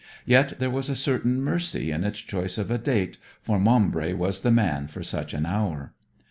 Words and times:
Yet 0.25 0.57
there 0.57 0.71
was 0.71 0.89
a 0.89 0.95
certain 0.95 1.43
mercy 1.43 1.91
in 1.91 2.03
its 2.03 2.17
choice 2.17 2.57
of 2.57 2.71
a 2.71 2.79
date, 2.79 3.19
for 3.43 3.59
Maumbry 3.59 4.15
was 4.15 4.41
the 4.41 4.49
man 4.49 4.87
for 4.87 5.03
such 5.03 5.31
an 5.35 5.45
hour. 5.45 5.93